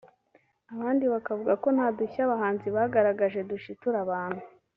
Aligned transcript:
abandi 0.73 1.05
bakavuga 1.13 1.53
ko 1.63 1.67
nta 1.75 1.87
dushya 1.97 2.21
abahanzi 2.25 2.67
bagaragaje 2.75 3.39
dushitura 3.51 3.97
abantu 4.05 4.43